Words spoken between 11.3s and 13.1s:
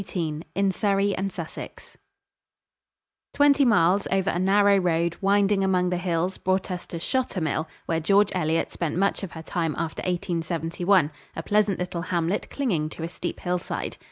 a pleasant little hamlet clinging to a